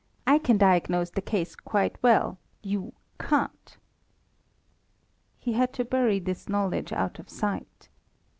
I 0.25 0.39
can 0.39 0.57
diagnose 0.57 1.11
the 1.11 1.21
case 1.21 1.55
quite 1.55 2.01
well; 2.01 2.39
you 2.63 2.93
can't." 3.19 3.77
He 5.37 5.53
had 5.53 5.73
to 5.73 5.85
bury 5.85 6.19
his 6.19 6.49
knowledge 6.49 6.91
out 6.91 7.19
of 7.19 7.29
sight. 7.29 7.87